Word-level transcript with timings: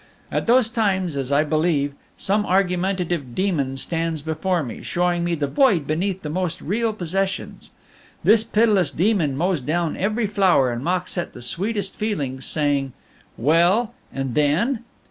At 0.31 0.47
those 0.47 0.67
times 0.67 1.15
as 1.15 1.31
I 1.31 1.43
believe 1.43 1.93
some 2.17 2.43
argumentative 2.43 3.35
demon 3.35 3.77
stands 3.77 4.23
before 4.23 4.63
me, 4.63 4.81
showing 4.81 5.23
me 5.23 5.35
the 5.35 5.45
void 5.45 5.85
beneath 5.85 6.23
the 6.23 6.29
most 6.31 6.59
real 6.59 6.91
possessions. 6.91 7.69
This 8.23 8.43
pitiless 8.43 8.89
demon 8.89 9.37
mows 9.37 9.61
down 9.61 9.95
every 9.95 10.25
flower, 10.25 10.71
and 10.71 10.83
mocks 10.83 11.19
at 11.19 11.33
the 11.33 11.41
sweetest 11.43 11.95
feelings, 11.95 12.47
saying: 12.47 12.93
'Well 13.37 13.93
and 14.11 14.33
then?' 14.33 14.79